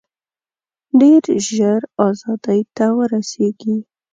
ډېر 0.99 1.23
ژر 1.49 1.81
آزادۍ 2.07 2.61
ته 2.75 2.85
ورسیږي. 2.97 3.77